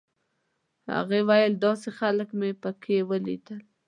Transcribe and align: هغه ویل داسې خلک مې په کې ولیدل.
هغه 0.93 1.17
ویل 1.27 1.53
داسې 1.65 1.89
خلک 1.99 2.29
مې 2.39 2.51
په 2.61 2.69
کې 2.81 2.97
ولیدل. 3.09 3.59